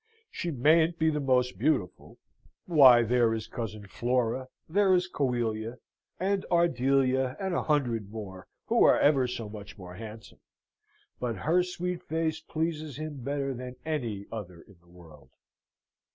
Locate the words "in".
14.61-14.77